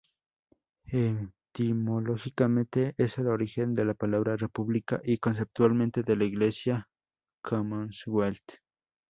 Etimológicamente, 1.53 2.95
es 2.97 3.19
el 3.19 3.27
origen 3.27 3.75
de 3.75 3.85
la 3.85 3.93
palabra 3.93 4.35
"república" 4.35 4.99
y, 5.03 5.19
conceptualmente, 5.19 6.01
de 6.01 6.15
la 6.15 6.25
inglesa 6.25 6.87
"commonwealth". 7.43 8.61